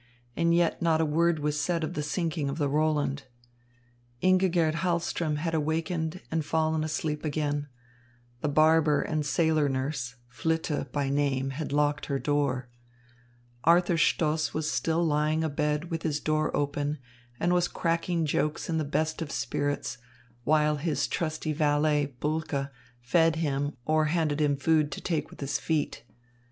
And 0.35 0.55
yet 0.55 0.81
not 0.81 0.99
a 0.99 1.05
word 1.05 1.37
was 1.37 1.59
said 1.61 1.83
of 1.83 1.93
the 1.93 2.01
sinking 2.01 2.49
of 2.49 2.57
the 2.57 2.67
Roland. 2.67 3.25
Ingigerd 4.23 4.77
Hahlström 4.77 5.35
had 5.37 5.53
awakened 5.53 6.21
and 6.31 6.43
fallen 6.43 6.83
asleep 6.83 7.23
again. 7.23 7.67
The 8.41 8.49
barber 8.49 9.03
and 9.03 9.23
sailor 9.23 9.69
nurse, 9.69 10.15
Flitte 10.27 10.91
by 10.91 11.11
name, 11.11 11.51
had 11.51 11.71
locked 11.71 12.07
her 12.07 12.17
door. 12.17 12.67
Arthur 13.63 13.95
Stoss 13.95 14.55
was 14.55 14.67
still 14.71 15.05
lying 15.05 15.43
abed 15.43 15.91
with 15.91 16.01
his 16.01 16.19
door 16.19 16.49
open 16.57 16.97
and 17.39 17.53
was 17.53 17.67
cracking 17.67 18.25
jokes 18.25 18.71
in 18.71 18.79
the 18.79 18.83
best 18.83 19.21
of 19.21 19.31
spirits, 19.31 19.99
while 20.43 20.77
his 20.77 21.07
trusty 21.07 21.53
valet, 21.53 22.07
Bulke, 22.19 22.71
fed 23.03 23.35
him 23.35 23.77
or 23.85 24.05
handed 24.05 24.41
him 24.41 24.57
food 24.57 24.91
to 24.93 24.99
take 24.99 25.29
with 25.29 25.41
his 25.41 25.59
feet. 25.59 26.03